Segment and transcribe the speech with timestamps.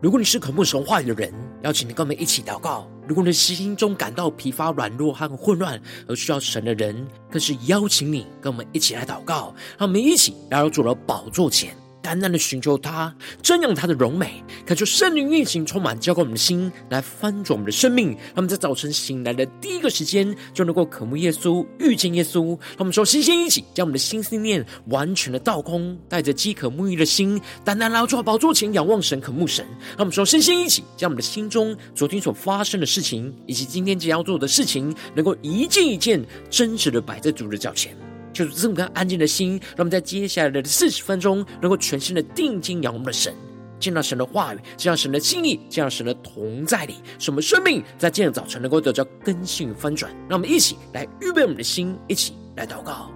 [0.00, 1.34] 如果你是渴慕神话语的人，
[1.64, 9.52] 邀请你跟我们一起祷告；如果你的心中感到疲乏、软弱和混乱而需要神的人，更是邀请你跟我们一起来祷告。
[9.76, 11.76] 让我们一起来到主的宝座前。
[12.08, 18.12] 单单的寻求他，瞻仰他的荣美，恳求圣灵运行，充满浇灌我们的心，来翻转我们的生命。
[18.12, 22.46] 让我们在早晨醒来的第一个时间，就能够渴慕耶稣，遇见耶稣。
[22.46, 29.62] 让我们说，星星一起将我们的心思念完全的倒空，带着饥渴沐浴的心，单单来到宝座前仰望神，渴慕神。
[29.88, 37.94] 让我们说，星星一起将我们的心中昨天所发生的事情，以及今天即将要做的事情，能够一件一件真实的摆在主的脚前。
[38.38, 43.34] 就是这么个安静的心，让我们在接下来的四十分钟，能够全心的定睛仰望我们的神，
[43.80, 50.12] 见到神的话语，见到神的心意，见到神的同在里，使我们生命在今天早晨能够得到更新翻转。
[50.28, 53.10] 让我们一起来预备我们的心，一起来祷告。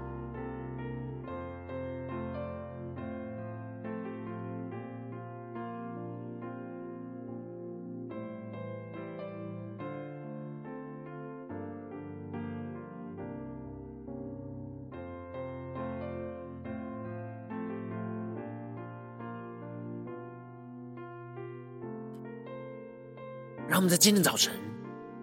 [23.72, 24.52] 让我们在今天早晨，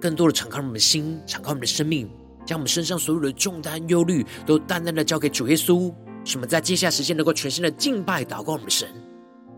[0.02, 2.10] 更多的敞开我们的心，敞开我们的生命，
[2.48, 5.94] 将我们身上所有的重担、忧虑，都淡淡的交给主耶稣。
[6.26, 8.90] 使我们在接下来时间能够全新的敬拜、祷告我们的神，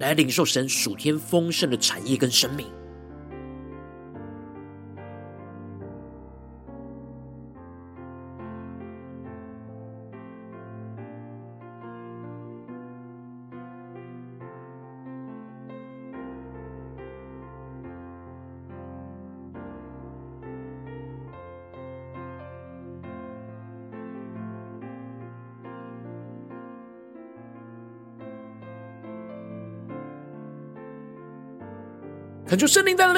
[0.02, 2.68] 来领受神属天丰盛的产业跟生命。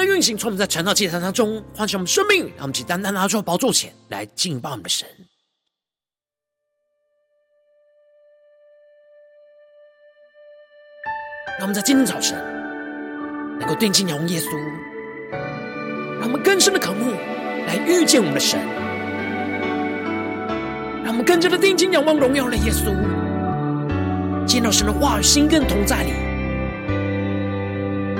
[0.06, 5.08] 运行，从我们在晨祷祭坛当中唤醒我们生命，让我们起单单拿出宝座前来敬拜我们的神。
[11.56, 12.36] 让我们在今天早晨
[13.60, 14.50] 能够定睛仰望耶稣，
[16.18, 17.12] 让我们更深的渴慕
[17.66, 18.58] 来遇见我们的神，
[21.04, 22.86] 让我们更加的定睛仰望荣耀的耶稣，
[24.44, 26.33] 见到神的话语、心更同在里。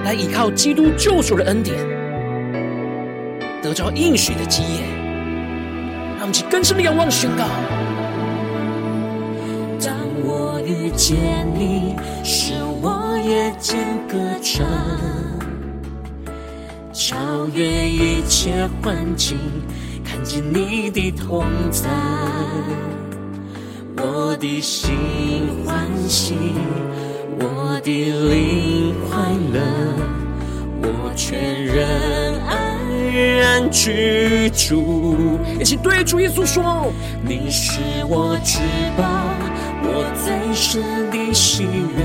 [0.05, 1.79] 来依靠基督救赎的恩典，
[3.63, 4.83] 得着应许的基业，
[6.19, 7.45] 让我们更深的仰望宣告。
[9.81, 11.17] 当我遇见
[11.55, 14.67] 你，使我夜间歌唱，
[16.93, 19.39] 超越一切环境，
[20.05, 21.89] 看见你的同在，
[23.97, 24.95] 我的心
[25.65, 26.35] 欢喜。
[27.39, 29.19] 我的灵快
[29.53, 29.59] 乐，
[30.83, 31.87] 我全人
[32.47, 32.79] 安
[33.13, 35.39] 然居住。
[35.59, 36.93] 一起对主耶稣说
[37.27, 38.59] ：“你是我至
[38.97, 39.05] 宝，
[39.83, 41.65] 我最深的喜
[41.97, 42.03] 悦，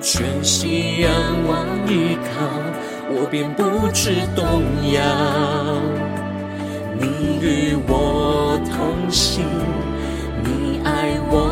[0.00, 1.10] 全心仰
[1.46, 2.46] 望依靠，
[3.10, 5.00] 我便不知动摇。
[6.98, 7.04] 你
[7.40, 9.44] 与我同行，
[10.42, 11.45] 你爱我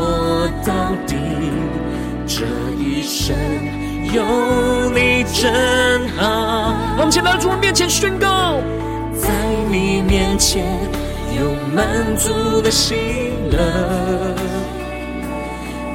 [0.65, 0.73] 到
[1.07, 1.15] 底。”
[2.27, 2.43] 这
[2.79, 3.35] 一生
[4.11, 6.73] 有你真好。
[6.97, 8.59] 我们前来到主面前宣告，
[9.15, 9.29] 在
[9.69, 10.65] 你面前
[11.37, 12.95] 有满足的喜
[13.51, 14.35] 乐，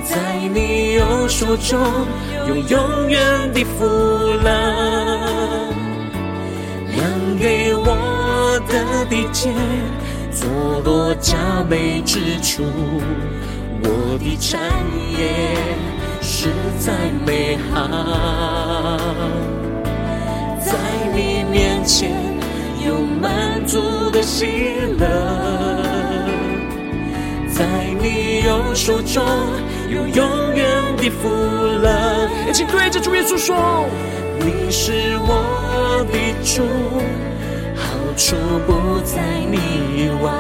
[0.05, 0.17] 在
[0.55, 1.81] 你右手中
[2.47, 3.21] 有永远
[3.53, 4.49] 的福乐，
[6.95, 9.53] 量给我的地界，
[10.31, 10.49] 坐
[10.85, 11.37] 落佳
[11.69, 12.63] 美之处，
[13.83, 14.61] 我的产
[15.19, 15.57] 业。
[16.23, 16.49] 实
[16.79, 16.93] 在
[17.27, 18.97] 美好，
[20.61, 20.73] 在
[21.15, 22.11] 你面前
[22.87, 24.47] 有满足的喜
[24.99, 25.07] 乐，
[27.53, 27.67] 在
[28.01, 29.23] 你右手中
[29.91, 30.67] 有永远
[30.97, 32.29] 的福乐。
[32.49, 33.85] 一起对着主耶稣说
[34.41, 36.63] ：“你是我的主，
[37.77, 37.83] 好
[38.17, 39.21] 处不在
[39.51, 39.59] 你
[39.95, 40.33] 以外，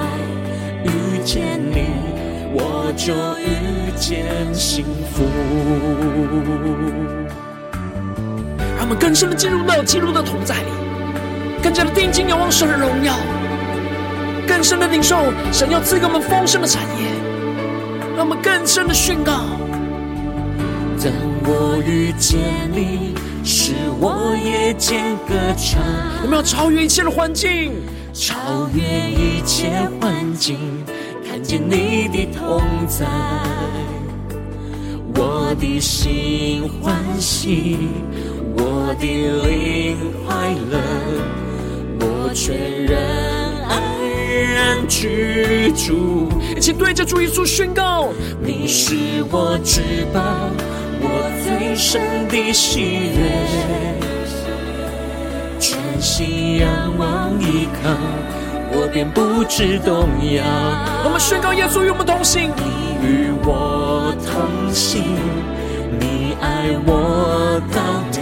[0.84, 2.08] 遇见你。”
[2.52, 5.24] 我就遇见幸福。
[8.76, 10.70] 让我们更深的进入到基督的同在里，
[11.62, 13.14] 更加的定睛仰望神的荣耀，
[14.46, 17.06] 更深的领受神要赐给我们丰盛的产业。
[18.16, 19.32] 让我们更深的宣告：
[21.02, 21.12] 当
[21.44, 22.38] 我遇见
[22.72, 23.14] 你，
[23.44, 25.80] 使我夜间歌唱。
[26.22, 27.72] 我们要超越一切的环境，
[28.12, 30.58] 超越一切环境。
[31.50, 33.04] 见你的同在，
[35.16, 37.76] 我的心欢喜，
[38.56, 39.04] 我的
[39.48, 40.78] 灵快乐，
[41.98, 43.02] 我全然
[43.68, 43.82] 安
[44.54, 46.28] 然居住。
[46.56, 48.10] 一起对着主耶稣宣告：
[48.40, 48.94] 你是
[49.32, 49.80] 我至
[50.14, 50.22] 宝，
[51.00, 52.80] 我最深的喜
[53.16, 53.98] 悦。
[55.58, 57.90] 全心仰望依靠，
[58.72, 60.44] 我便不知动摇。
[61.04, 62.62] 我们宣告耶稣与我们同行，你
[63.04, 65.02] 与我同行，
[65.98, 67.80] 你爱我到
[68.12, 68.20] 底，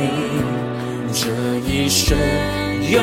[1.13, 1.29] 这
[1.67, 2.17] 一生
[2.91, 3.01] 有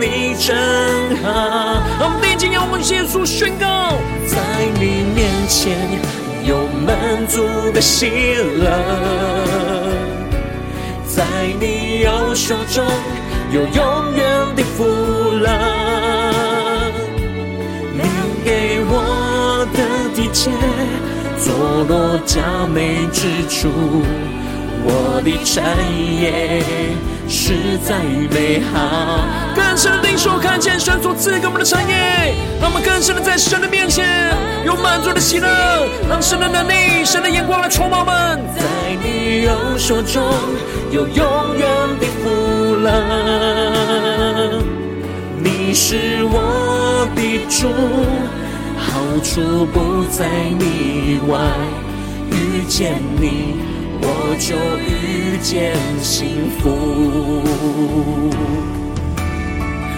[0.00, 1.82] 你真好。
[2.00, 3.92] 我们定睛仰望耶稣，宣告
[4.26, 4.38] 在
[4.80, 5.76] 你面前
[6.44, 8.10] 有满足的喜
[8.58, 8.70] 乐，
[11.06, 11.24] 在
[11.60, 12.84] 你右手中。
[13.52, 14.82] 有永远的福
[20.32, 20.50] 切，
[21.38, 22.40] 坐落佳
[22.72, 23.70] 美之处，
[24.84, 25.62] 我的产
[26.20, 26.62] 业
[27.28, 27.98] 实在
[28.30, 29.24] 美好。
[29.54, 34.34] 更深的领受，看见神所赐给我们的产业，让我们更深的在神的面前
[34.64, 35.48] 有满足的喜乐，
[36.08, 38.40] 让神的能力、神的眼光来充满我们。
[38.56, 38.62] 在
[39.02, 40.22] 你右手中
[40.90, 41.66] 有永远
[42.00, 42.90] 的福乐，
[45.38, 47.68] 你是我的主，
[48.92, 50.28] 好处不在
[50.58, 51.40] 你以外，
[52.30, 53.56] 遇见你
[54.02, 54.54] 我就
[54.84, 57.42] 遇见幸福。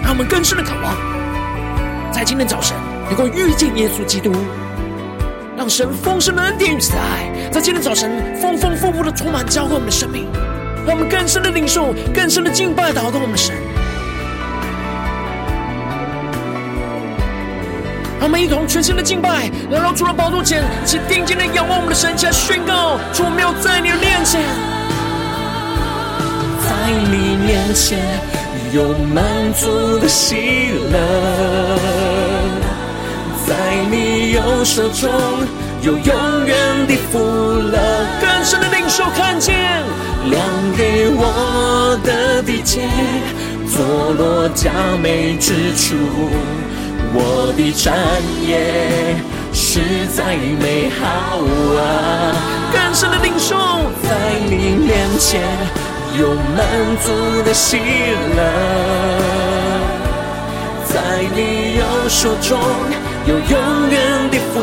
[0.00, 0.94] 让我们更深的渴望，
[2.12, 2.76] 在今天早晨
[3.06, 4.32] 能够遇见耶稣基督，
[5.56, 10.29] 让神丰盛的恩典与慈爱，在今天早晨丰丰富富的充满浇灌我们的生命，
[10.87, 13.56] 让我们更深的领受，更深的敬拜祷告我们的神。
[18.25, 24.41] 我们一同全心的敬拜，来到主的宝座前，一起定睛的仰望我们的神，起来宣告：主，我们要在你的面前，
[26.65, 27.99] 在你面前。
[28.73, 28.82] 有
[29.15, 29.23] 满
[29.53, 31.79] 足的喜乐，
[33.47, 33.55] 在
[33.88, 35.09] 你右手中
[35.82, 37.79] 有永远的福乐。
[38.20, 39.55] 更深的领受，看见
[40.31, 40.43] 量
[40.77, 42.81] 给我的地界，
[43.70, 45.94] 坐落佳美之处，
[47.17, 47.95] 我的产
[48.45, 49.17] 业
[49.53, 49.81] 实
[50.15, 51.39] 在美好
[51.79, 52.35] 啊！
[52.73, 53.57] 更深的领受，
[54.03, 54.09] 在
[54.45, 55.41] 你面前。
[56.17, 56.65] 有满
[57.03, 57.11] 足
[57.43, 58.41] 的喜乐，
[60.87, 60.95] 在
[61.35, 62.57] 你右手中
[63.27, 64.61] 有永远的福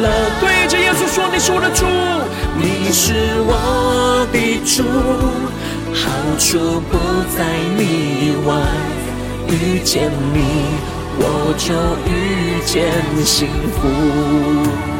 [0.00, 0.06] 乐。
[0.40, 1.84] 对着耶稣说：“你是我的主，
[2.56, 4.84] 你是我的主，
[5.92, 6.06] 好
[6.38, 6.92] 处不
[7.36, 7.42] 在
[7.76, 8.54] 你外，
[9.48, 10.38] 遇见你
[11.18, 11.74] 我就
[12.10, 12.90] 遇见
[13.24, 13.88] 幸福。”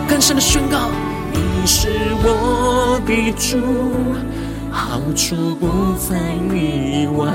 [0.08, 0.90] 更深的宣告
[1.32, 1.88] ：“你是
[2.22, 3.58] 我的主。”
[4.74, 6.18] 好处不在
[6.50, 7.32] 你以外，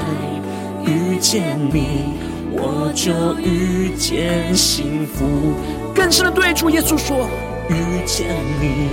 [0.85, 2.13] 遇见你
[2.51, 5.53] 我就遇见幸福。
[5.93, 7.27] 更深的对主耶稣说：
[7.69, 8.27] 遇见
[8.59, 8.89] 你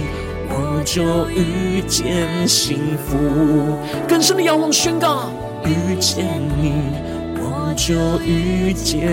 [0.50, 3.78] 我就遇见幸福。
[4.06, 5.30] 更深的仰望宣告：
[5.64, 6.26] 遇见
[6.60, 6.82] 你
[7.74, 9.10] 就遇见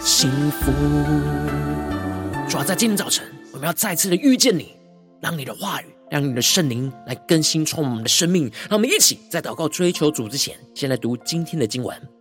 [0.00, 0.70] 幸福。
[2.48, 4.74] 主要在今天早晨，我们要再次的遇见你。
[5.20, 8.44] 让你的话语，让你的圣灵来更新充满我们的生命。
[8.68, 12.19] 让我们一起在祷告追求主之前，先来读今天的经文。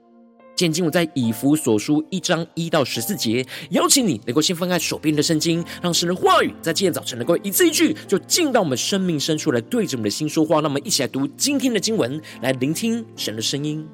[0.60, 3.46] 今天经文在以弗所书一章一到十四节。
[3.70, 10.60] 邀请你能够先翻开手边的圣经，让神的话语在今天早晨能够一字一句就进到我们生命深处来，对着我们的心说话。
[10.60, 13.88] 那么，一起来读今天的经文，来聆听神的声音。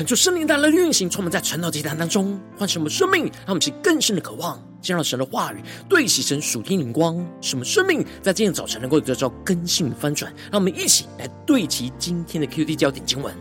[0.00, 10.32] 恳求圣灵带来运行，充满在晨祷祭坛当中，唤醒我们生命，让我们起更深的渴望，见到神的话语，对齐神属天灵光，使我们生命在今天早晨能够得到更新翻转。
[10.50, 13.34] 让我们一起来对齐今天的 QD 焦点经文，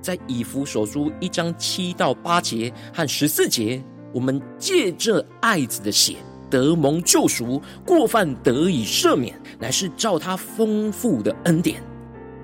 [0.00, 6.16] 在以弗所书一章七到八节和十四节，我们借着爱子的血
[6.48, 11.82] 得蒙救赎，过犯得以赦免，乃是照他丰富的恩典。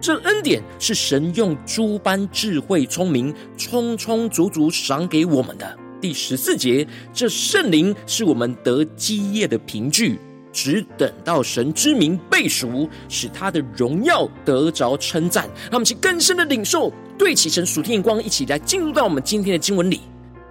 [0.03, 5.79] 这恩典是神用诸般智慧聪明，充充足足赏给我们的。
[6.01, 10.19] 第十四节，这圣灵是我们得基业的凭据，
[10.53, 15.45] 只等到神之名被赎，使他的荣耀得着称赞。
[15.71, 20.01] 让我们去更深的领受，对齐神属天眼光，一起来进入到我们今天的经文里。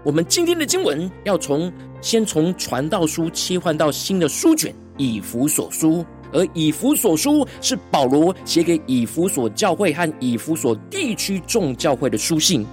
[0.01, 6.05] 我们今天的经文要从先从传道书切换到新的书卷以弗所书。
[6.31, 12.65] 而以弗所书是保罗写给以弗所教会和以弗所地区众教会的书信，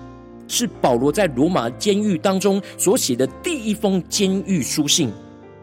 [0.47, 5.12] 是保罗在罗马监狱当中所写的第一封监狱书信。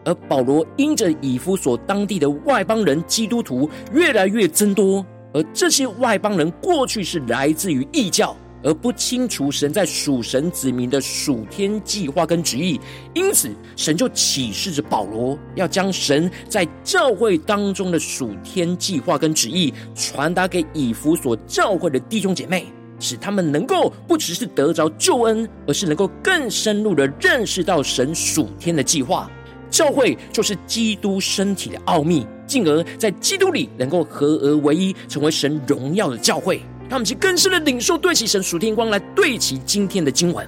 [0.04, 8.36] 而保罗因着以弗所当地的外邦人基督徒越来越增多，而这些外邦人过去是来自于异教。
[8.66, 12.80] 而不清楚神在属神子民的属天计划跟旨意，
[13.14, 22.66] 因此神就启示着保罗，要将神在教会当中的属天计划跟旨意传达给以弗所教会的弟兄姐妹，
[22.98, 29.30] 使他们能够不只是得着救恩，而是能够更深入的认识到神属天的计划。
[29.70, 36.60] 教会就是基督身体的奥秘，进而在基督里能够合而为一，成为神荣耀的教会。
[36.88, 40.46] 让我们去更深的领受，对齐神属天光来对齐今天的经文。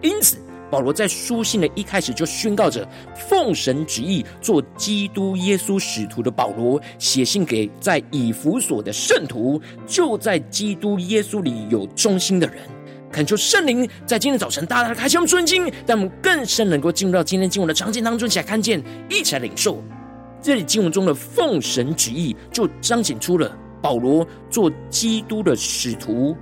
[0.00, 0.36] 因此，
[0.70, 2.88] 保罗在书信的一开始就宣告着：
[3.28, 12.56] 奉神旨意做基督耶稣使徒的保罗，写信给在以弗所的圣徒，就在基督耶稣里有忠心的人。
[13.10, 19.82] 恳求圣灵在今天早晨大大的开启我们顺经，让我们更深能够进入到今天经文的场景当中，一起来看见，一起来领受。
[20.40, 23.54] 这里经文中的奉神旨意，就彰显出了。
[23.82, 26.36] 保罗做基督的使徒，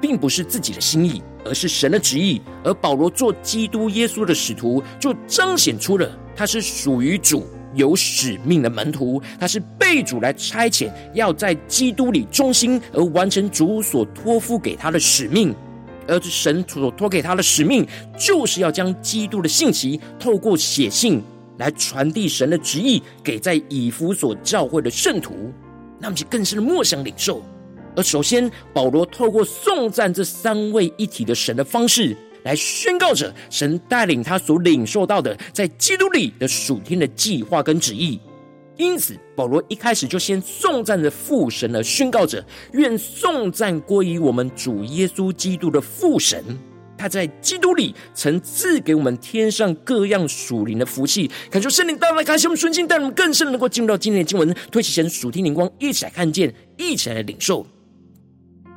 [0.00, 2.42] 并不是自己的心意，而是神的旨意。
[2.64, 9.22] 而保罗做基督耶稣的使徒，就彰显出了他是属于主、有使命的门徒。
[9.38, 15.54] 他是被主来差遣，要在基督里忠心，而完成主所托付给他的使命。
[16.08, 17.86] 而神所托给他的使命，
[18.18, 21.22] 就是要将基督的信息透过写信
[21.58, 25.52] 来传递神的旨意给在以弗所教会的圣徒。
[26.00, 27.42] 那么，就更深的默想领受。
[27.94, 38.20] 而首先，保罗透过颂赞这三位一体的神的方式，来宣告着神带领他所领受到的在基督里的属天的计划跟旨意。
[38.76, 42.42] 因此，保罗一开始就先颂赞着父神，而宣告着
[42.72, 46.42] 愿颂赞归于我们主耶稣基督的父神。
[47.00, 57.66] 他在基督里曾赐给我们天上各样属灵的福气，恳求圣灵带来开心我们顺心，带我们更深能够进入到今天的经文，推起神属天灵光，一起来看见，一起来领受。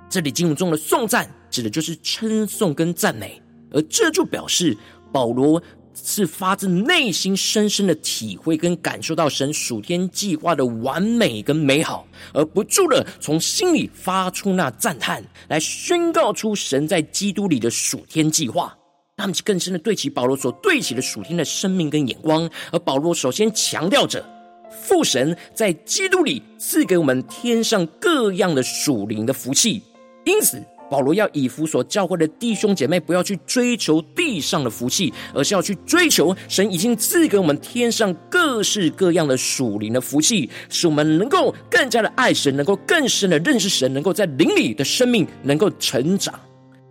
[0.09, 4.77] 这里经文中的颂赞，指的就是称颂跟赞美，而这就表示
[5.11, 5.61] 保罗。
[5.93, 18.75] 是发自内心深深的体会跟感受到神属天计划的完美跟美好，而不住的从心里发出那赞叹，来宣告出神在基督里的属天计划。
[19.15, 22.49] 他们，更深的对齐保罗所对齐的属天的生命跟眼光。
[22.71, 24.25] 而保罗首先强调着
[24.71, 29.83] 父神在基督里赐给我们天上各样的属灵的福气，
[30.25, 30.61] 因此。
[30.93, 46.39] 保罗要以弗所教会的弟兄姐妹不要去追求地上的福气，而是要去追求神已经赐给我们天上各式各样的属灵的福气，使我们能够更加的爱神，能够更深的认识神，能够在灵里的生命能够成长，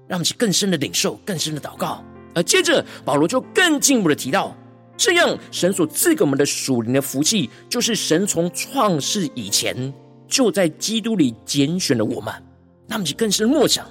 [0.08, 2.02] 让我们更深的领受，更深的祷告。
[2.34, 4.52] 而接着保罗就更进一步的提到，
[4.96, 9.94] 这样神所赐给我们的属灵的福气，就是神从创世以前
[10.26, 12.34] 就在基督里拣选了我们。
[12.92, 13.86] 他们就更深默想，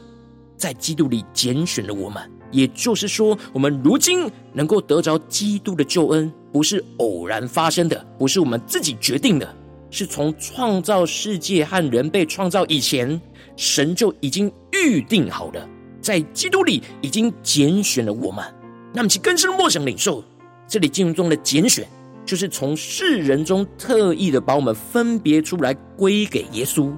[0.56, 9.56] 在基督里拣选了我们，也就是说，我们如今能够得着基督的救恩，不是偶然发生的，不是我们自己决定的，
[9.90, 13.20] 是从创造世界和人被创造以前，
[13.58, 15.68] 神就已经预定好了，
[16.00, 18.46] 在基督里已经拣选了我们。
[18.94, 20.24] 那么，其更深默想领受，
[20.68, 21.88] 这里经文中的拣选，
[22.24, 26.94] 就是从世人中特意的把我们分别出来，归给耶稣。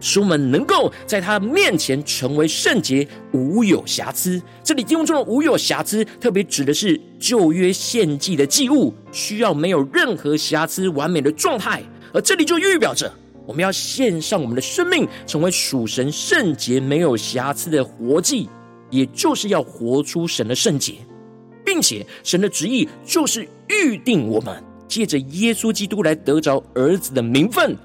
[0.00, 4.40] 使我们能够在他面前成为圣洁，无有瑕疵。
[4.62, 11.82] 这里经文中的无有瑕疵，特别指的是旧约献祭的祭物，需要没有任何瑕疵、完美的状态。
[12.12, 13.12] 而这里就预表着，
[13.46, 18.48] 我们要献上我们的生命，成为属神圣洁、没有瑕疵的活祭，
[18.90, 20.94] 也就是要活出神的圣洁，
[21.64, 27.76] 并且神的旨意就是预定我们借着耶稣基督来得着儿子的名分。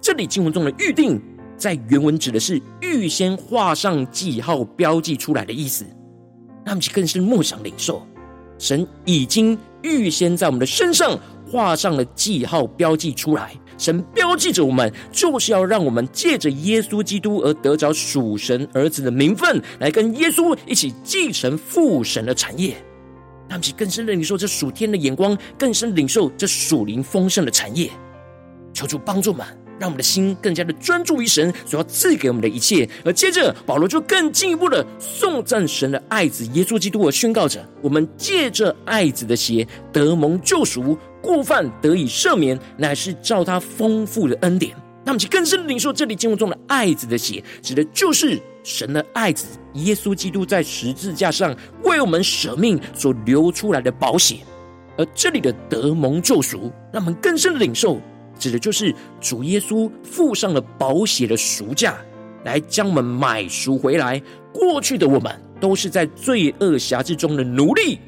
[0.00, 1.20] 这里经文中的预定，
[1.62, 5.86] 在原文指的是预先画上记号、标记出来的意思。
[6.64, 8.04] 那么就更是默想领受，
[8.58, 11.16] 神已经预先在我们的身上
[11.48, 13.52] 画上了记号、标记出来。
[13.78, 22.76] 神标记着我们，就是要让我们借着耶稣基督而得着属神儿子的名分，来跟耶稣一起继承父神的产业。
[23.48, 27.88] 那么，更深的领受这属天的眼光，更深领受这属灵丰盛的产业。
[28.72, 29.44] 求主帮助们，
[29.82, 32.88] 让我们的心更加的专注于神所要赐给我们的一切。
[33.04, 40.96] 而接着，保罗就更进一步的颂赞神的爱子耶稣基督，而宣告着：我们借着爱子的血得蒙救赎。
[41.20, 44.72] 过犯得以赦免，乃是照他丰富的恩典。
[45.04, 54.36] 那么，其更深的领受，这里经文中的“爱子”的血，指的就是神的爱子耶稣基督在十字架上为我们舍命所流出来的宝血。
[54.96, 58.00] 而这里的“得蒙救赎”，让我们更深的领受，
[58.38, 61.96] 指的就是主耶稣付上了宝血的赎价，
[62.44, 64.20] 来将我们买赎回来。
[64.52, 67.98] 过去的我们都是在罪恶辖制中的奴隶。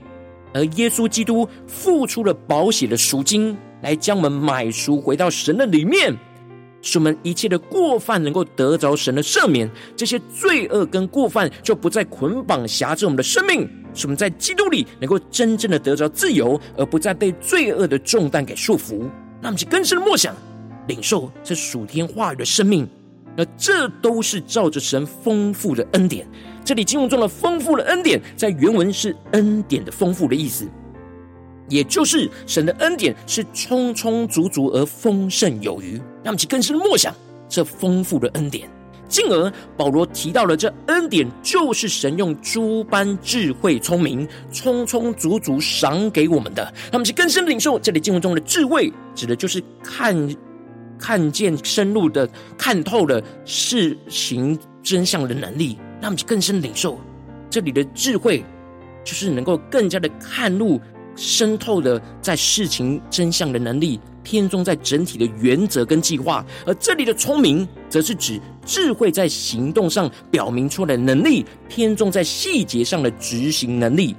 [0.52, 6.16] 而耶稣基督付出了宝血的赎金，来将我们买赎回到神的里面，
[6.80, 19.10] 使我们一切的过犯能够得着神的赦免，这些罪恶跟过犯就不再捆绑辖制我们的生命，使我们在基督里能够真正的得着自由，而不再被罪恶的重担给束缚。
[19.44, 20.34] 那么，就更深的默想，
[20.88, 22.88] 领受这属天话语的生命，
[23.36, 26.26] 那这都是照着神丰富的恩典。
[26.64, 30.66] 这里经文中的丰富的恩典，在原文是恩典的丰富的意思，
[31.68, 35.98] 也就是神的恩典是充充足足而丰盛有余。
[36.22, 37.14] 让我们去更深的默想
[37.46, 38.66] 这丰富的恩典，
[39.08, 46.72] 进而保罗提到了这恩典就是神用诸般智慧聪明，充充足足赏给我们的。
[46.90, 50.36] 他们是更深领受这里经文中的智慧，指的就是看
[50.98, 55.78] 看见深入的看透了事情真相的能力。
[56.00, 56.98] 他们是更深领受
[57.48, 58.44] 这里的智慧，
[59.04, 60.80] 就是能够更加的看入
[61.16, 74.16] 深透的在事情真相的能力，偏重在整体的原则跟计划；而这里的聪明，则是指智慧在行动上表明出来的能力，偏重在细节上的执行能力。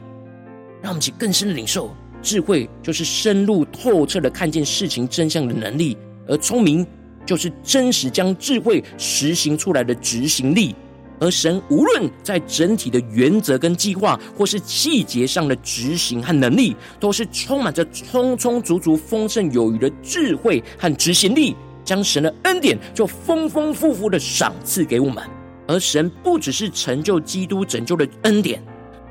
[0.82, 6.86] 让我们去更深的领受，智慧就是深入透彻的看见事情真相的能力，而聪明
[7.26, 10.76] 就是真实将智慧实行出来的执行力。
[11.20, 25.24] 而神无论在整体的原则跟计划，或是细节上的执行和能力，都是充满着充充足足、丰盛有余的智慧和执行力，将神的恩典就丰丰富富的赏赐给我们。
[25.68, 28.62] 而神不只是成就基督拯救的恩典，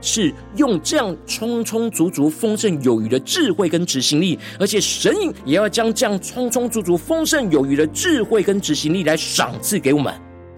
[0.01, 5.13] 是用这样充充足足、丰盛有余的智慧跟执行力，而且神
[5.45, 10.15] 也要将这样充充足足、丰盛有余的智慧跟执行力来赏赐给我们。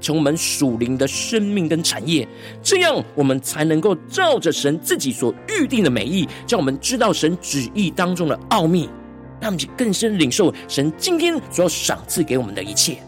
[0.07, 2.27] 从我们属灵的生命跟产业，
[2.62, 8.88] 这样我们才能够照着神自己所预定的美意，叫我们知道神旨意当中的奥秘，
[9.40, 12.99] 让我们更深领受神今天所要赏赐给我们的一切。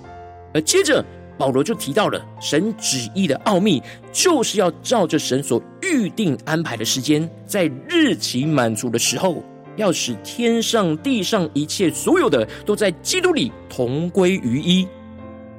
[0.53, 1.05] 而接着
[1.39, 3.81] 保罗就提到了神旨意的奥秘，
[4.13, 9.45] 就是要照着神所预定安排的时间，在日期满足的时候，
[9.77, 14.85] 要使天上地上一切所有的都在基督里同归于一。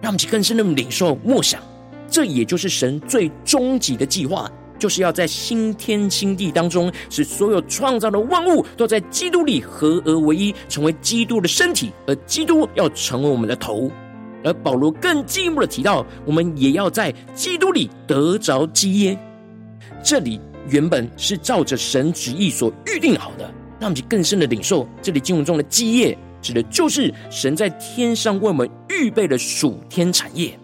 [0.01, 1.62] 让我们更深的领受默想，
[2.09, 13.91] 这也就是神最终极的计划，就是要在新天新地当中，使所有创造的万物都在基督里合而为一，成为基督的身体，而基督要成为我们的头。
[14.41, 19.19] 而保罗更进一步的提到，我们也要在基督里得着基业。
[20.01, 23.43] 这里原本是照着神旨意所预定好的，
[23.81, 26.17] 让我们更深的领受这里经文中的基业。
[26.41, 30.58] 指的就是神在天上为我们预备的属天产业，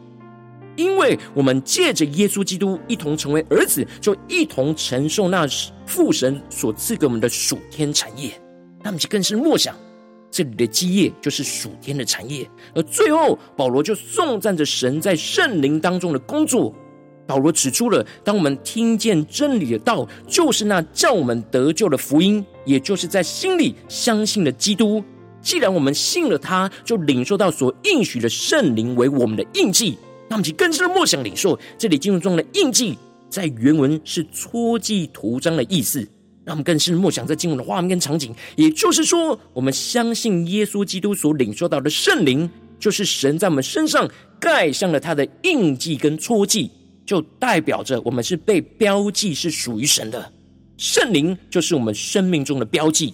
[0.75, 5.47] 因为我们借着耶稣基督一同成为儿子，就一同承受那
[5.85, 8.31] 父神所赐给我们的属天产业。
[8.83, 9.75] 那么就更是默想，
[10.29, 12.47] 这里的基业就是属天的产业。
[12.73, 16.73] 而最后，保罗就颂赞着神在圣灵当中的工作。
[17.27, 25.03] 保罗指出了，当我们听见真理的道，就是那叫我们得救的福音，也就是在心里相信的基督。
[25.45, 29.95] 既然我们信了他，就领受到所应许的圣灵为我们的印记。
[30.27, 32.97] 那么，其更深的默想领受这里经文中的印记，
[33.29, 35.99] 在原文是戳记图章的意思。
[36.43, 46.71] 让我们更深的默想这经文的画面跟场景，也就是说，我们相信耶稣基督所领受到的圣灵，就是神在我们身上盖上了他的印记跟戳记，
[47.05, 50.31] 就代表着我们是被标记是属于神的。
[50.77, 53.13] 圣灵就是我们生命中的标记。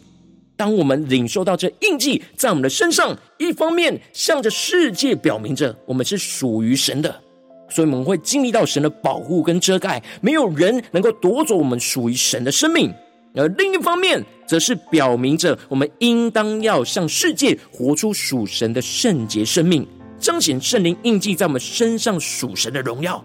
[0.55, 7.21] 当我们领受到这印记在我们的身上，一方面向着世界表明着我们是属于神的，
[7.69, 12.93] 所以我们会经历到神的保护跟遮盖，没有人能够夺走我们属于神的生命。
[13.33, 19.87] 而另一方面，则是表明着我们应当要向世界活出属神的圣洁生命，
[20.19, 23.23] 彰显圣灵印记在我们身上属神的荣耀。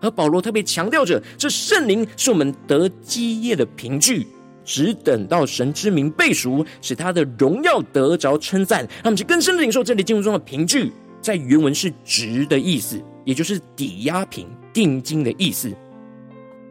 [0.00, 4.28] 而保罗特别强调着，这圣灵是我们得基业的凭据，
[4.68, 8.86] 只等到神之名被赎，使他的荣耀得着称赞。
[9.02, 15.72] 让我们更深的领受这里经文中的凭据，在原文是值的意思，也就是抵押品、定金的意思。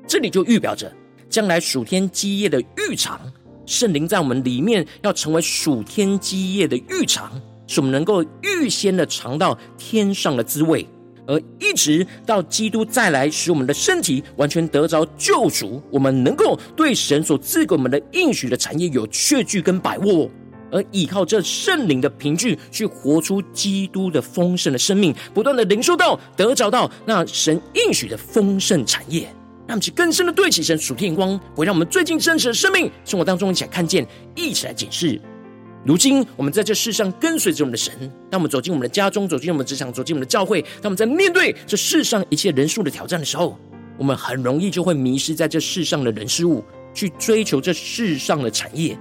[0.08, 0.94] 这里就预表着。
[1.28, 3.20] 将来属天基业的预尝，
[3.66, 7.30] 圣灵在我们里面要成为属天基业的预尝，
[7.66, 10.88] 使我们能够预先的尝到天上的滋味，
[11.28, 20.30] 而一直到基督再来，使我们的身体完全得着救赎，我们能够对神所赐给我们的应许的产业有确据跟把握，
[20.72, 29.28] 而依靠这圣灵的凭据去活出基督的丰盛的生命，不断的领受到得着到那神应许的丰盛产业。
[29.68, 35.20] 让我们更深的对齐神属天光，会让我们最近真实的生命生活当中一起来看见，一起来解释。
[35.88, 37.94] 如今我们在这世上跟随着我们的神，
[38.30, 43.58] 当我们走进我们的家中，走进我们的职场，走进我们的教会，当我们在面对这世上一切人数的挑战的时候，
[43.98, 46.62] 我们很容易就会迷失在这世上的人事物，
[46.94, 49.00] 去追求这世上的产业，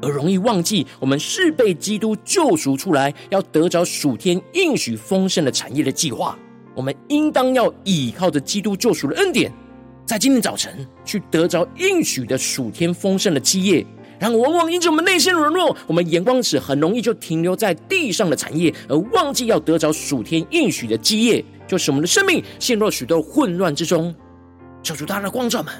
[0.00, 6.38] 而容易忘记我们是被基督救赎出来，要得着属天应许丰盛的产业的计划。
[6.76, 9.52] 我们应当要倚靠着基督救赎的恩典。
[10.06, 13.84] 在今天早晨，去得着应许的属天丰盛的基业，
[14.20, 24.14] 然后往往因着我们内心的软弱，我们眼光只很容易就停留在地上的产业，而忘记要得着属天应许的基业，就使我们的生命陷入许多混乱之中。
[24.82, 25.72] 求主大大的光照们，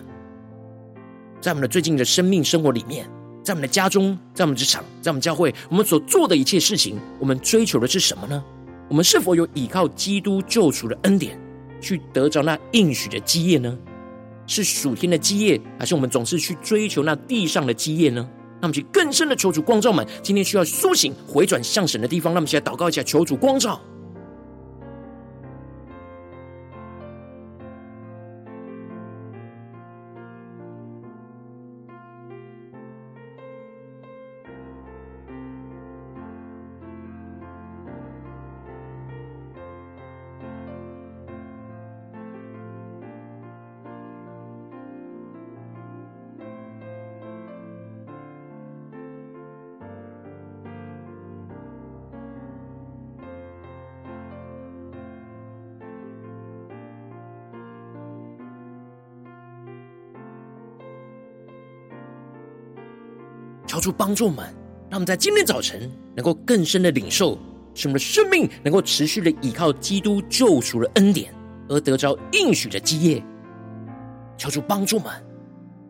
[1.41, 3.07] 在我们的最近的生命生活里面，
[3.43, 8.43] 在我们的家中，在我们职场，在我们教会，我们所做的一切事情，我们追求的是什么呢？
[8.89, 11.39] 我们是否有依靠基督救赎的恩典，
[11.81, 13.79] 去得着那应许的基业呢？
[14.51, 18.29] 是属天的基业，还是我们总是去追求那地上的基业呢？
[18.61, 23.81] 那么，去更深的求主光照们，今天需要苏醒、回转向神的地方，那么，现在祷告一下，求主光照。
[63.81, 64.45] 求主帮助我们，
[64.91, 67.39] 让我们在今天早晨能够更深的领受，
[67.75, 71.33] 使我们的生命能够持续的依靠基督救赎的恩典，
[71.67, 73.25] 而得着应许的基业。
[74.37, 75.11] 求主帮助我们，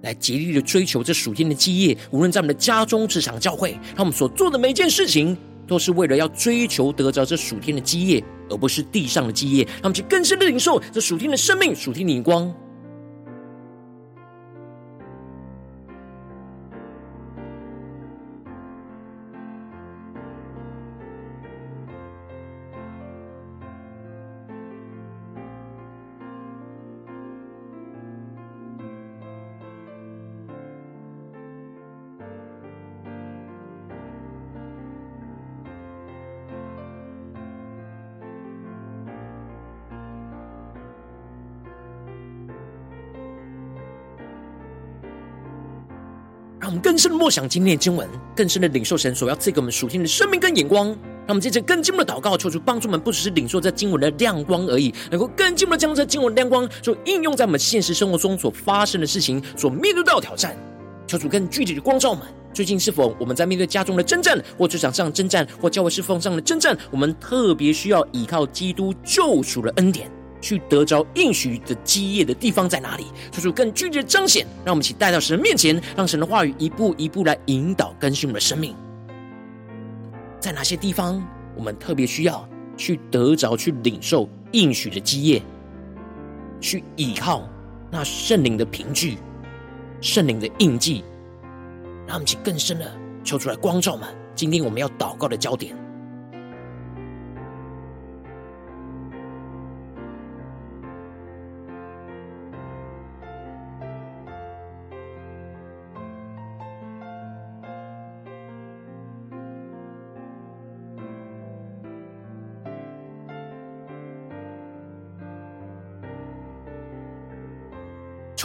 [0.02, 9.64] 来竭力的追求这属天的基业，无论在我们的家中、职场、教会，让我们所做的每一件事情，都是为了要追求得着这属天的基业，而不是地上的基业。
[9.64, 12.54] 让我们去更深的领受这属天的生命、属天的光。
[47.00, 50.88] 深的默想今天的经文，更深的领受神所要赐给我们属天的生命跟眼光。
[50.88, 60.54] 让我们接着更进一步的祷告，求主帮助我们，不只是领受这经文的亮光而已，能够更进一步的将这经文的亮光，就应用在我们现实生活中所发生的事情，所面对到的挑战。
[61.06, 62.24] 求主更具体的光照我们。
[62.52, 70.10] 最近是否我们在面对家中的征战，或职场上征战，或教会侍奉上的征战，我们特别需要依靠基督救赎的恩典？
[70.40, 73.06] 去得着应许的基业的地方在哪里？
[73.30, 78.74] 求主更具体的彰显，让我们一起带到神面前，让神的话语一步一步来引导更新我们的生命。
[80.40, 81.22] 在哪些地方，
[81.54, 85.42] 我们特别需要去得着、去领受应许的基业，
[86.60, 87.48] 去依靠
[87.90, 89.18] 那圣灵的凭据、
[90.00, 91.04] 圣灵的印记，
[92.06, 92.90] 让我们一起更深的
[93.22, 94.08] 求出来光照们。
[94.34, 95.76] 今天我们要祷告的焦点。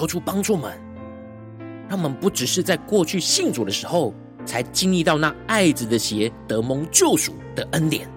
[0.05, 0.71] 求主帮助们，
[1.89, 4.13] 让我们不只是在过去信主的时候
[4.45, 8.07] 才经历到那爱子的血得蒙救赎的恩典，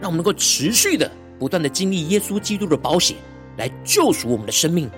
[0.00, 3.18] 让我们能够持续的不断的经历耶稣基督的保险
[3.58, 4.90] 来救赎我们的生命，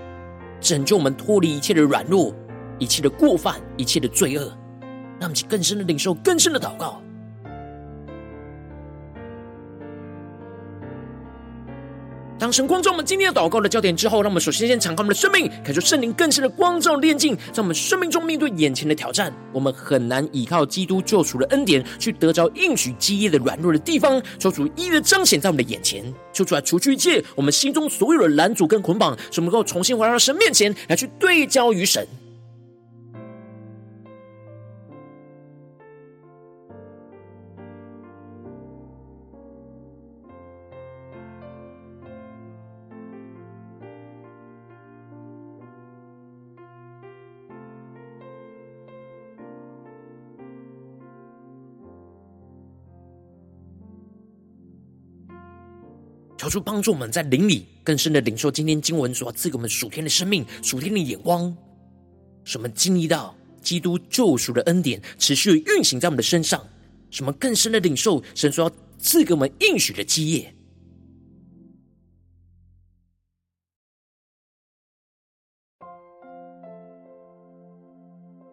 [0.61, 2.33] 拯救我们脱离一切的软弱、
[2.79, 4.57] 一切的过犯、一切的罪恶，
[5.19, 7.02] 让我们更深的领受、更深的祷告。
[12.43, 26.03] 当神光照我们今天的祷告的焦点之后，让我们首先先敞开我们的生命，感受圣灵更深的光照炼境，在我们生命中面对眼前的挑战，我们很难依靠基督救赎的恩典去得着应许基业的软弱的地方，求主一一彰显在我们的眼前，
[26.33, 32.05] 求主来除去一切我们心中所有的拦阻跟捆绑，使我们能够重新回到神面前来去对焦于神。
[56.43, 61.57] 求主帮助我们在灵里更深的领受今天经文所要赐给我们属天的生命、属天的眼光，
[62.43, 66.61] 使我们经历到基督救赎的恩典持续运行在我们的身上，
[67.13, 70.53] 什么更深的领受神所要赐给我们应许的基业。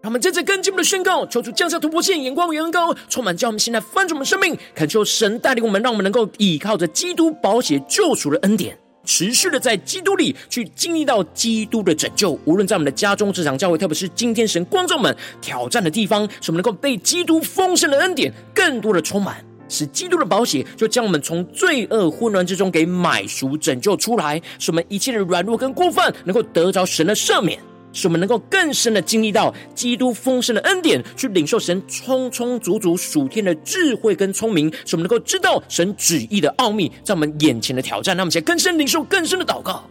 [0.10, 12.32] 我们正在跟进我们的宣告，求主降下突破线，眼光与恩膏，充满叫我们现在翻转我们生命，恳求神带领我们，让我们能够依靠着基督宝血救赎的恩典，持续的在基督里去经历到基督的拯救。
[12.46, 27.60] 无论在我们的家中、职场、教会，特别是今天神光众们挑战的地方，使我们能够被基督丰盛的恩典更多的充满，使基督的宝血就将我们从罪恶混乱之中给买赎拯救出来，使我们一切的软弱跟过犯能够得着神的赦免。
[27.92, 38.16] 使我们能够更深的经历到基督丰盛的恩典，去领受神充充足足属天的智慧跟聪明，使我们能够知道神旨意的奥秘，在我们眼前的挑战。
[38.16, 39.90] 让我们先更深领受更深的祷告，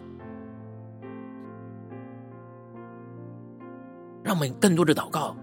[4.22, 5.36] 让我们更多的祷告，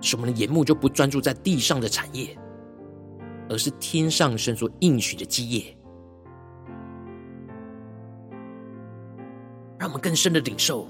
[0.00, 2.36] 使我们的眼目就不专注在地上的产业，
[3.48, 5.76] 而是天上神所应许的基业。
[9.78, 10.86] 让我们更深的领受。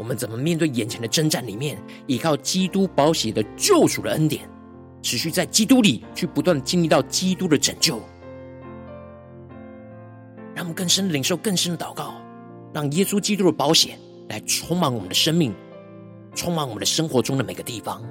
[0.00, 4.48] 我们怎么面对眼前的征战里面，依靠基督保险的救赎的恩典，
[5.02, 8.00] 持续在基督里去不断经历到基督的拯救，
[10.54, 12.14] 让我们更深的领受更深的祷告，
[12.72, 13.98] 让耶稣基督的保险
[14.30, 15.54] 来充满我们的生命，
[16.34, 18.02] 充满我们的生活中的每个地方。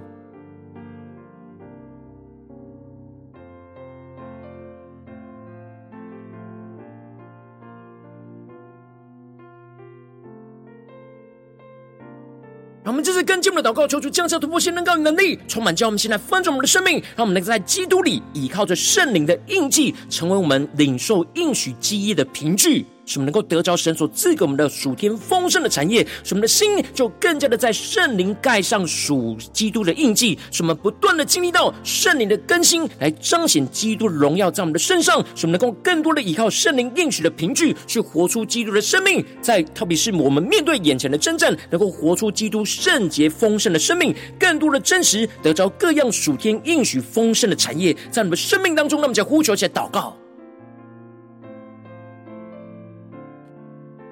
[12.90, 22.84] 我们这次跟进我们的祷告，求主降下突破性能高与能力，充满将我们现在翻转我们的生命，让我们能够在基督里依靠着圣灵的印记，成为我们领受应许记忆的凭据。
[23.10, 39.26] 使我们能够得着神所赐给我们的属天丰盛的产业，使我们的心就更加的在圣灵盖上属基督的印记，使我们不断的经历到圣灵的更新，来彰显基督的荣耀在我们的身上，使我们能够更多的依靠圣灵应许的凭据，去活出基督的生命。
[39.42, 50.16] 在特别是我们面对眼前的征战，能够活出基督圣洁丰盛的生命，更多的真实得着各样属天应许丰盛的产业，在我们生命当中，让我们将呼求起来祷告。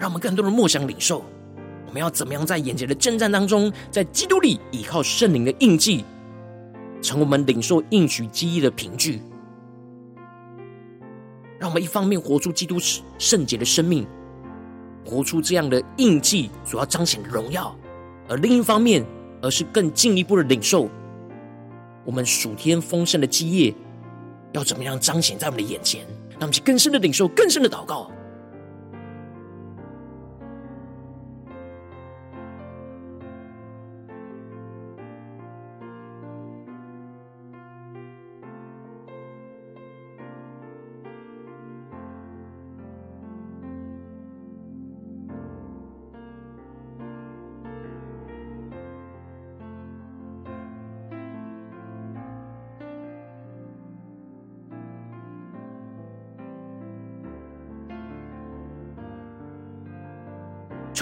[0.08, 1.22] 让我们更多的默想领受，
[1.86, 6.06] 我们要怎么样在眼前的征战当中，在基督里依靠圣灵的印记，
[7.02, 9.22] 成为我们领受应许基业的凭据。
[11.60, 12.78] 让我们一方面活出基督
[13.17, 14.08] 圣洁的生命，
[15.06, 17.76] 活出这样的印记所要彰显的荣耀；
[18.30, 19.06] 而另一方面，
[19.41, 20.88] 而是更进一步的领受
[22.06, 23.76] 我们属天丰盛的基业，
[24.54, 26.06] 要怎么样彰显在我们的眼前？
[26.30, 28.10] 让我们去更深的领受，更深的祷告。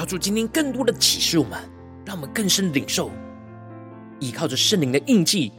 [0.06, 1.60] 求主今天更多的启示我们，
[2.06, 3.10] 让我们更深领受，
[4.20, 5.52] 依靠着圣灵的印记，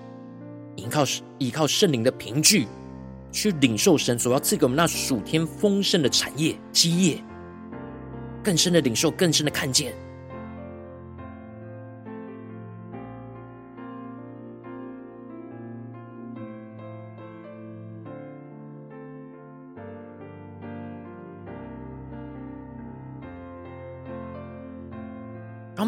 [0.77, 1.03] 依靠
[1.39, 2.69] 依靠圣灵的凭据，
[3.33, 7.25] 去领受神所要赐给我们那属天丰盛的产业基业，
[8.45, 9.93] 更深的领受，更深的看见，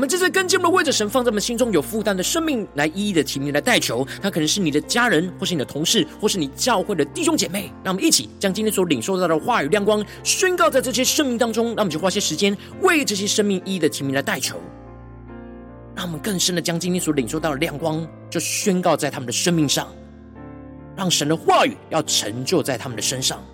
[0.08, 7.70] 这次跟进我们为着神放在我们心中有负担的生命来一一的提名来代求，他可能是你的家人，或是你的同事，或是你教会的弟兄姐妹。
[7.84, 11.66] 让我们一起将今天所领受到的话语亮光宣告在这些生命当中。
[11.66, 14.56] 让我们就花些时间为这些生命一一的提名来代求，
[15.94, 19.88] 让我们更深的将今天所领受到的亮光就宣告在他们的生命上，
[20.96, 23.44] 让神的话语要成就在他们的身上。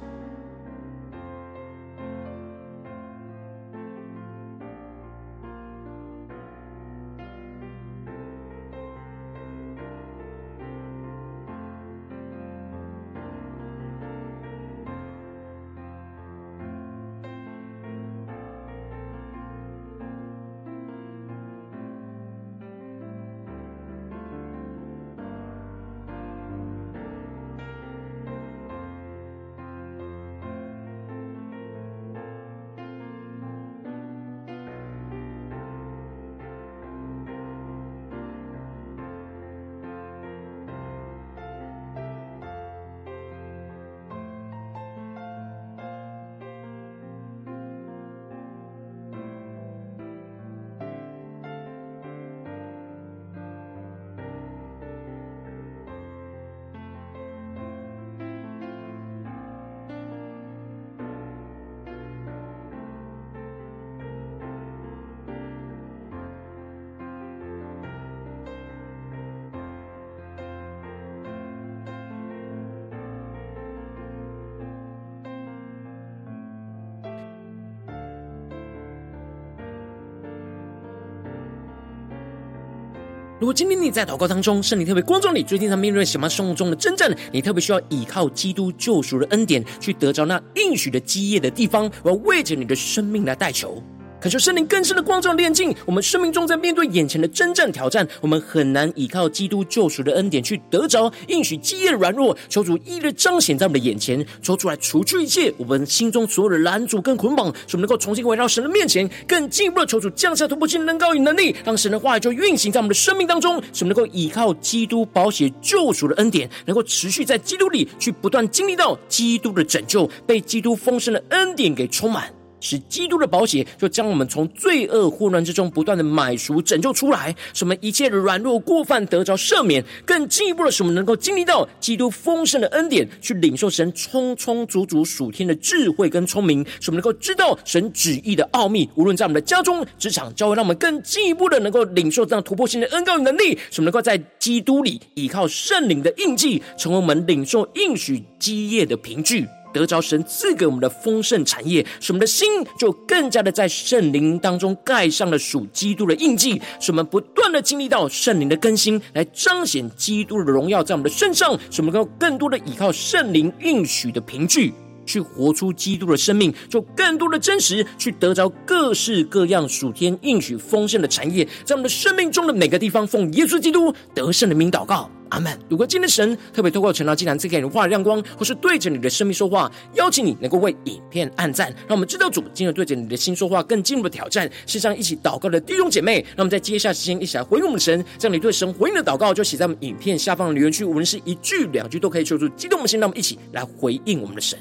[83.45, 93.83] 如果今天你在祷告当中，圣灵特别光照你，最近在面对什么生活中的真正，你特别需要依靠基督救赎的恩典，去得着那应许的基业的地方，我要为着你的生命来代求。
[94.25, 102.35] 恳求圣灵更深的光照炼净我们生命中，在面对眼前的征战挑战，我们很难依靠基督救赎的恩典去得着应许基业的软弱。
[102.49, 109.07] 求主一日彰显在我们的眼前，求主来除去一切我们心中所有的拦阻跟捆绑，使我们能够重新回到神的面前。
[109.29, 122.33] 更进一步的求主降下突破性的恩膏与能力，让神的话语就运行在我们的生命当中，使我们能够依靠基督保血救赎的恩典，能够持续在基督里去不断经历到基督的拯救，被基督丰盛的恩典给充满。
[122.65, 129.85] 使基督的宝血就将我们从罪恶混乱之中不断的买赎拯救出来，使我们一切的软弱过犯得着赦免。
[130.07, 138.89] 更进一步的，使我们能够经历到基督丰盛的恩典，去领受神充充足足属天的智慧跟聪明，使我们能够知道神旨意的奥秘。
[138.95, 149.47] 无论在我们的家中、职场、教会，让我们更进一步的能够领受这样突破性的恩膏能力，使我们能够在基督里依靠圣灵的印记，成为我们领受应许基业的凭据。
[149.75, 164.73] 得着神赐给我们的丰盛产业，使我们的心就更加的在圣灵当中盖上了属基督的印记，使我们不断的经历到圣灵的更新，来彰显基督的荣耀在我们的身上，使我们能够更多的依靠圣灵应许的凭据，
[165.05, 175.11] 去活出基督的生命，就更多的真实去得着各式各样属天应许丰盛的产业，在我们的生命中的每个地方，奉耶稣基督得胜的名祷告。
[175.31, 175.59] 阿门。
[175.69, 184.49] 如果今天神特别透过晨祷祭坛赐给你话的亮光，或是对着你的生命说话，邀请你能够为影片按赞，让我们知道主今日对着你的心说话，更进一步的挑战。
[184.67, 188.05] 线上一起祷告的弟兄姐妹，让我们在接下时间一起来回应我们的神。
[188.17, 194.57] 将你对神回应的祷告就写在我们影片下方的留言区，无论是一句两句都可以求助激动我们的心，让我们一起来回应我们的神。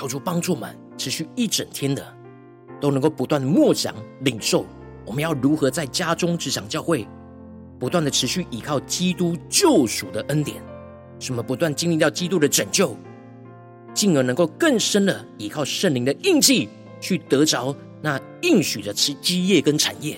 [0.00, 2.02] 求主帮助们，持续一整天的
[2.80, 4.64] 都能够不断默想领受，
[5.04, 7.06] 我们要如何在家中、职场、教会，
[7.78, 10.56] 不断的持续依靠基督救赎的恩典，
[11.18, 12.96] 什么不断经历到基督的拯救，
[13.92, 20.16] 进而能够更深的依靠圣灵的印记，去得着那应许的基基业跟产业。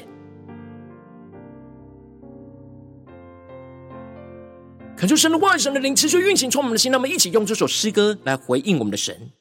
[4.97, 9.33] 恳求神的万、神的灵持续运行，从我们的心，让我们一起用这首诗歌来回应我们的神。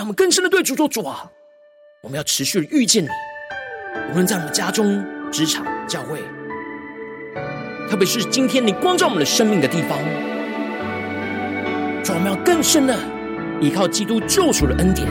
[0.00, 1.30] 让我们更深的对主说：“主啊，
[2.00, 3.08] 我们要持续的遇见你，
[4.10, 6.22] 无论在我们家中、职场、教会，
[7.86, 9.98] 特别是今天你光照我们的生命的地方，
[12.02, 12.98] 主，我们要更深的
[13.60, 15.06] 依靠基督救赎的恩典，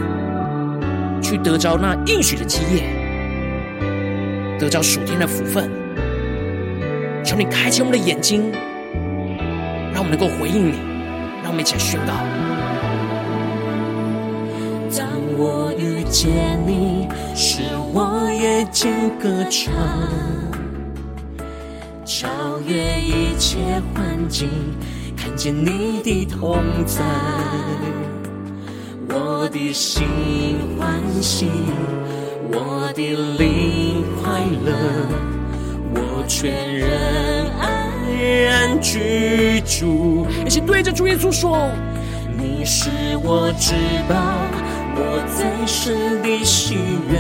[1.21, 2.81] 去得着那应许的基业，
[4.57, 5.69] 得着属天的福分。
[7.23, 8.51] 求你开启我们的眼睛，
[9.93, 10.79] 让我们能够回应你，
[11.43, 12.13] 让我们一起来宣告。”
[15.41, 17.61] 我遇见你，使
[17.93, 19.73] 我夜间歌唱，
[22.03, 22.27] 超
[22.67, 23.57] 越一切
[23.95, 24.49] 环境，
[25.15, 27.05] 看见你的同在，
[29.07, 30.05] 我的心
[30.77, 31.49] 欢喜，
[32.51, 33.01] 我的
[33.37, 34.75] 灵快乐，
[35.95, 37.89] 我全人安
[38.43, 40.27] 然居住。
[40.45, 41.71] 一起对着主耶稣说：
[42.37, 42.89] 你是
[43.23, 43.73] 我至
[44.09, 44.15] 宝，
[44.95, 46.75] 我在深的喜
[47.09, 47.19] 悦。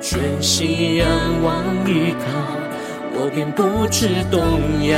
[0.00, 1.08] 全心仰
[1.42, 1.52] 望
[1.86, 2.24] 依靠，
[3.12, 4.40] 我便不知动
[4.86, 4.94] 摇。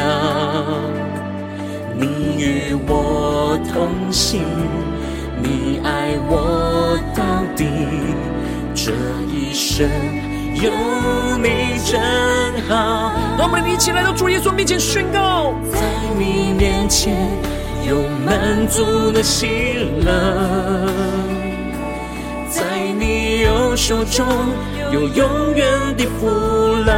[1.95, 2.07] 你
[2.39, 4.43] 与我同行，
[5.43, 7.23] 你爱我到
[7.57, 7.65] 底，
[8.75, 8.93] 这
[9.33, 9.89] 一生
[10.55, 10.71] 有
[11.39, 11.99] 你真
[12.69, 13.11] 好。
[13.39, 15.81] 让我们一起来到主耶稣面前宣告，在
[16.19, 17.17] 你面前
[17.87, 19.47] 有满足的喜
[20.05, 20.11] 乐，
[22.51, 22.63] 在
[22.99, 24.27] 你右手中。
[24.91, 25.69] 有永远
[25.99, 26.27] 的福
[26.87, 26.95] 乐，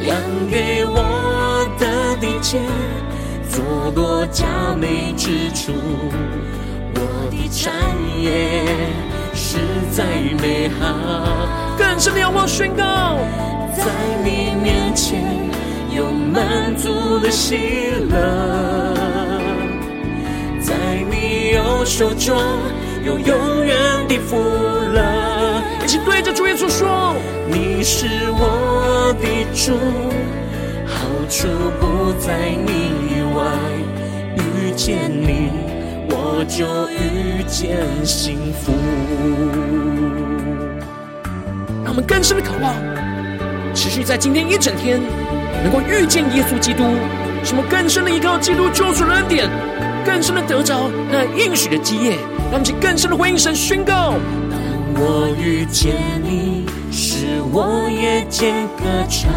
[0.00, 0.20] 量
[0.50, 2.58] 给我的地界，
[3.48, 4.44] 做多佳
[4.76, 5.72] 美之处。
[6.96, 7.72] 我的产
[8.20, 8.64] 业
[9.32, 9.58] 实
[9.92, 10.04] 在
[10.42, 11.46] 美好，
[11.78, 13.16] 更深的仰望宣告，
[13.76, 13.84] 在
[14.24, 15.43] 你面前
[15.96, 17.56] 有满足的喜
[18.10, 18.94] 乐，
[20.60, 20.74] 在
[21.08, 22.36] 你右手中
[23.04, 23.76] 有永远
[24.08, 24.36] 的福
[24.92, 25.62] 乐。
[25.84, 27.14] 一起对着主耶稣说
[27.46, 29.24] ：“你是我的
[29.54, 29.78] 主，
[30.84, 31.46] 好处
[31.78, 33.44] 不在你以外。
[34.36, 35.52] 遇见你，
[36.10, 38.72] 我就遇见幸福。”
[41.84, 42.74] 让我们更深的渴望，
[43.74, 45.00] 持续在今天一整天，
[45.62, 46.82] 能够遇见耶稣基督，
[47.44, 49.48] 什么更深的依靠基督救赎的恩典，
[50.04, 52.16] 更深的得着那应许的基业，
[52.50, 54.14] 让我们去更深的回应神宣告。
[54.50, 59.30] 当我遇见你，使我夜间歌唱。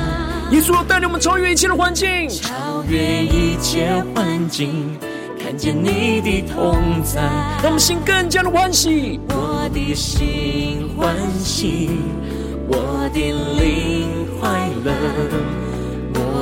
[0.52, 4.98] 耶稣要带领我们超越一切的环境，超越一切环境，
[5.44, 7.22] 看见你的同在，
[7.62, 9.20] 让我们心更加的欢喜。
[9.28, 11.14] 我的心欢
[11.44, 11.90] 喜，
[12.68, 13.20] 我的
[13.60, 14.08] 灵
[14.40, 15.67] 快乐，我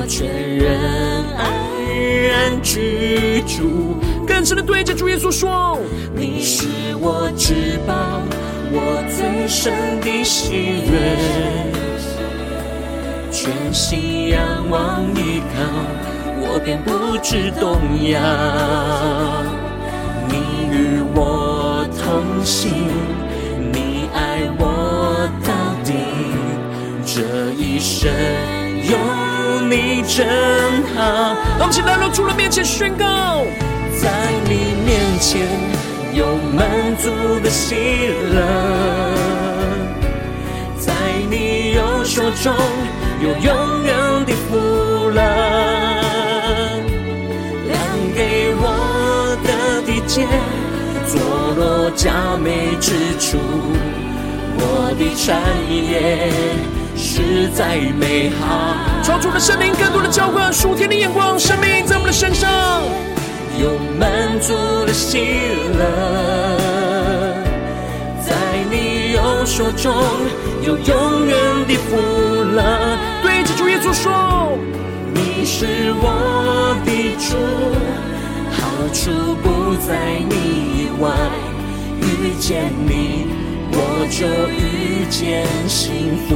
[0.06, 0.80] 全人
[1.38, 1.52] 安
[2.28, 3.98] 然居住。
[4.28, 5.80] 更深的对着主耶稣说：
[6.16, 6.68] 你是
[7.00, 8.22] 我至宝。
[8.78, 10.52] 我最深的喜
[10.90, 11.16] 悦，
[13.32, 15.62] 全心仰望依靠，
[16.42, 17.80] 我便不知动
[18.10, 18.20] 摇。
[20.28, 20.34] 你
[20.76, 22.90] 与我同行，
[27.16, 27.22] 这
[27.54, 28.12] 一生
[28.84, 28.98] 有
[29.70, 30.28] 你真
[30.94, 31.34] 好。
[31.58, 33.46] 让我们一起来到主的面前宣告，
[33.98, 34.12] 在
[34.44, 35.48] 你面前。
[36.14, 37.10] 有满足
[37.42, 37.76] 的喜
[38.34, 38.42] 乐，
[40.78, 40.92] 在
[41.30, 42.54] 你右手中
[43.22, 45.22] 有永远的福乐，
[47.68, 47.80] 量
[48.14, 50.26] 给我的地界，
[51.06, 51.20] 坐
[51.56, 53.38] 落佳美之处，
[54.58, 55.36] 我的产
[55.70, 56.32] 业
[57.16, 58.76] 实在美好。
[59.02, 62.52] 超出了圣灵更多的浇灌，属天的眼光，生命在我们的身上。
[63.58, 64.54] 有满足
[64.86, 65.18] 的喜
[65.80, 65.80] 乐，
[68.20, 68.36] 在
[68.70, 69.94] 你右手中
[70.62, 71.96] 有永远的福
[72.54, 72.98] 乐。
[73.24, 74.58] 对着主耶稣说
[75.16, 77.38] ：“你是我的主，
[78.52, 78.60] 好
[78.92, 80.36] 处不在你
[80.84, 81.10] 以外。
[82.02, 83.28] 遇见你，
[84.08, 86.36] 就遇见幸福。”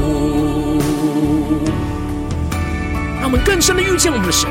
[3.22, 4.50] 让我们更深的遇见我们的神，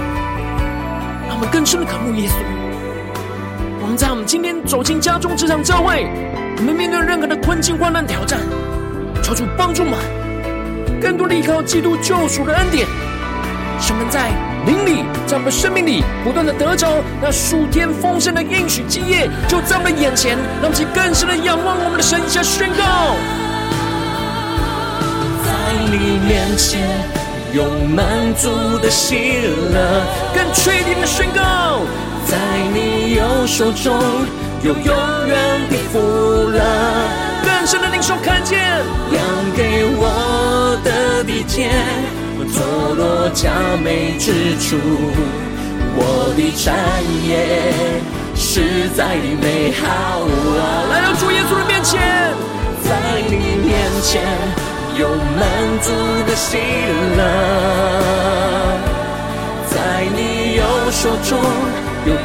[1.27, 2.35] 让我们更深的渴慕耶稣。
[3.81, 6.07] 我们在我们今天走进家中这场教会，
[6.59, 8.41] 我们面对任何的困境、患难、挑战，
[9.23, 9.99] 求主帮助我们，
[11.01, 12.87] 更多的依靠基督救赎的恩典，
[13.81, 14.31] 使我们在
[14.67, 23.17] 灵里，在我们生命里不断的得着那数天丰盛的应许基业，就在我们眼前，让其更深的仰望我们的神，一下宣告，
[25.45, 25.51] 在
[25.91, 26.81] 你面前
[27.53, 29.41] 有满足的喜
[29.73, 30.03] 乐，
[30.35, 31.81] 更确定的宣告。
[32.27, 32.37] 在
[32.75, 33.97] 你右手中
[34.63, 34.95] 有永
[35.27, 36.61] 远的福乐，
[37.43, 38.59] 更深的领受看见，
[39.11, 39.25] 量
[39.57, 41.71] 给我的地界，
[42.53, 43.51] 坐落佳
[43.83, 44.77] 美之处，
[45.97, 46.65] 我的产
[47.27, 47.31] 业
[48.35, 49.85] 实在美好
[50.59, 50.63] 啊！
[50.91, 52.01] 来到主耶稣的面前，
[52.85, 52.89] 在
[53.29, 53.33] 你
[53.67, 54.23] 面前
[54.97, 55.43] 有满
[55.83, 55.87] 足
[56.27, 56.59] 的喜
[57.17, 57.21] 乐，
[59.71, 60.19] 在你
[60.57, 61.39] 右手中。
[62.07, 62.17] 有永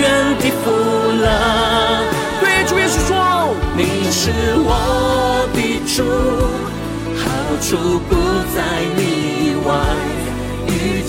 [0.00, 0.04] 远
[0.38, 0.70] 的福
[1.20, 1.26] 乐，
[2.40, 3.10] 对主耶稣说
[3.74, 3.80] ：“你
[4.12, 4.20] 是
[4.58, 4.68] 我
[5.52, 5.58] 的
[5.96, 5.96] 主，
[7.18, 7.22] 好
[7.60, 8.10] 处不
[8.54, 8.56] 在
[8.94, 9.00] 你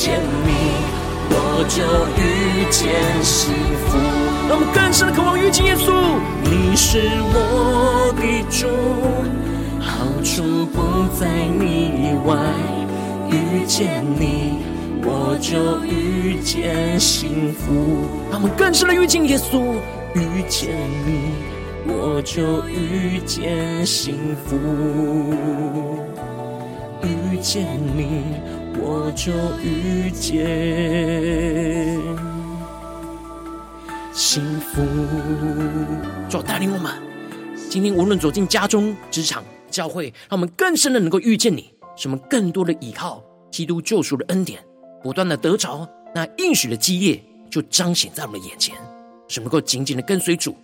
[0.06, 0.52] 见你，
[1.32, 1.82] 我就
[2.22, 2.94] 遇见
[3.24, 3.52] 幸
[3.88, 3.98] 福。
[4.48, 5.92] 让我们更深的渴望遇见耶稣。
[6.44, 7.02] 你是
[7.34, 8.68] 我的主，
[9.82, 11.26] 好处不在
[11.58, 12.38] 你以外。
[13.32, 14.60] 遇见你，
[15.02, 18.06] 我就遇见幸福。
[18.30, 19.74] 让我们更深的遇见耶稣。
[20.14, 20.70] 遇见
[21.04, 21.32] 你，
[21.88, 24.56] 我就遇见幸福。
[27.02, 28.24] 遇见你，
[28.88, 29.34] 我就
[29.64, 30.36] 遇见
[34.14, 34.84] 幸福。
[36.30, 36.94] 主带领我们，
[37.68, 44.64] 今天无论走进家中、职场、教会，让我们更深的能够遇见你，使我们更多的依靠基督救赎的恩典，
[45.02, 47.20] 不断的得着那应许的基业，
[47.50, 48.76] 就彰显在我们眼前。
[49.28, 50.56] 是能够紧紧的跟随主。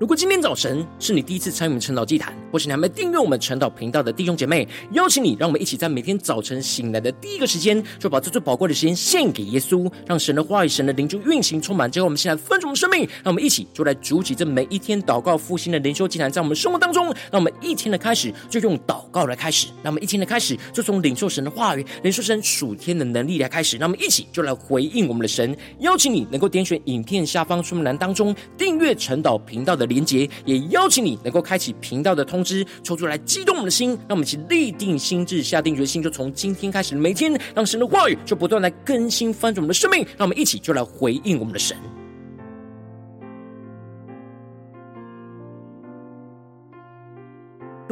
[0.00, 11.88] 如果今天早晨是你第一次参与我们晨祷祭坛，或是你还没订阅我们晨祷频道的弟兄姐妹，邀请你，让我们一起在每天早晨醒来的第一个时间，就把这最宝贵的时间献给耶稣，让神的话语、神的灵就运行充满。
[11.88, 25.56] 之后，我们现在分盛的生命，让我们一起就来筑起这每一天祷告复兴的灵修祭坛，在我们生活当中，让我们一天的开始就用祷告来开始，让我们一天的开始就从领受神的话语、领受神属天的能力来开始，让我们一起就来回应我们的神。
[25.78, 41.76] 邀请你能够点选影片下方说明栏当中订阅晨祷频道的连接，也邀请你能够开启频道的通知，抽出来激动我们的心，让我们一起立定心智，下定决心，就从今天开始，每天让神的话语就不断来更新翻转我们的生命，让我们一起就来回应我们的神。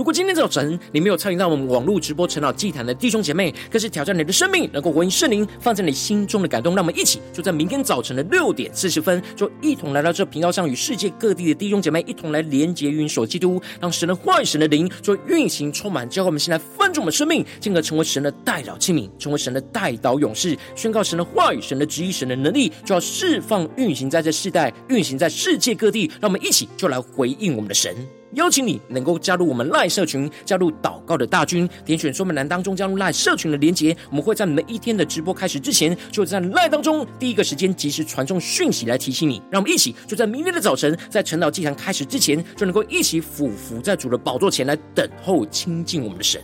[0.02, 6.74] 如果今天早晨你没有参与到我们网络直播晨祷祭坛的弟兄姐妹，更是挑战你的生命，能够回应圣灵放在你心中的感动。
[6.74, 26.10] 让我们一起就在明天早晨的六点四十分，就一同来到这频道上，与世界各地的弟兄姐妹一同来连结、运手基督，让神的话语、神的灵就运行充满，教会我们现在分盛我们生命，进而成为神的代祷器皿，成为神的代祷勇士，宣告神的话语、神的旨意、神的能力，就要释放、运行在这世代，运行在世界各地。
[26.20, 27.94] 让我们一起就来回应我们的神。
[28.34, 33.96] 邀请你能够加入我们赖社群，加入祷告的大军，点选说明栏当中加入赖社群的连结。
[34.10, 39.42] 我们会在每一天的直播开始之前，就在赖当中第一个时间及时传送讯息来提醒你。
[39.50, 46.40] 让我们一起就在明天的早晨，在晨祷祭坛开始之前，就能够一起俯伏在主的宝座前来等候亲近我们的神。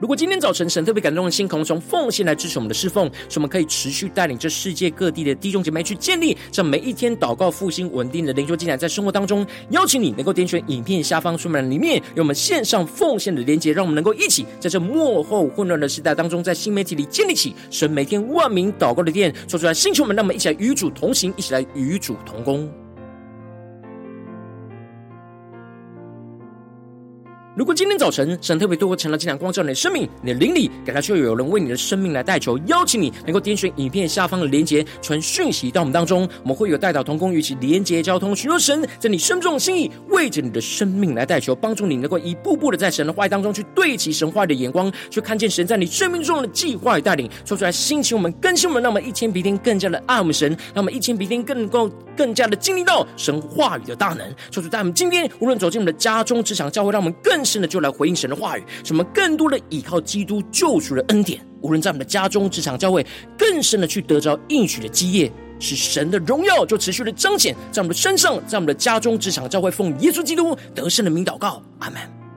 [0.00, 22.70] 如果今天早晨神特别感动的心，可能从奉献来支持我们的侍奉，使我们可以持续带领这世界各地的弟兄姐妹去建立这每一天祷告复兴稳定的灵修进展，在生活当中，邀请你能够点选影片下方说明栏里面有我们线上奉献的连结，让我们能够一起在这幕后混乱的时代当中，在新媒体里建立起神每天万名祷告的殿，说出来，星球们，让我们一起来与主同行，一起来与主同工。
[27.58, 63.04] 如果今天早晨神特别透过晨祷祭坛光照你的生命，你的灵里感到需要有人为你的生命来代求，邀请你能够点选影片下方的连结，传讯息到我们当中，我们会有代祷同工与其连结交通，寻求神在你生命中的心意，为着你的生命来代求，帮助你能够一步步的在神的话语当中去对齐神话的眼光，去看见神在你生命中的计划与带领，说出来兴起我们更新我们，让我们一天比一天更加的爱我们神，让我们一天比一天更能够更加的经历到神话语的大能，说出在我们今天无论走进我们的家中、职场、教会，让我们更深的就来回应神的话语，什么更多的依靠基督救赎的恩典，无论在我们的家中、职场、教会，
[63.38, 72.27] 更深的去得着应许的基业，使神的荣耀就持续的彰显在我们的身上，在我们的家中、职场、教会，奉耶稣基督得胜的名祷告，阿门。